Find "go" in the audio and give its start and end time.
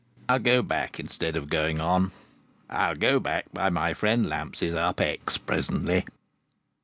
0.39-0.63, 2.95-3.19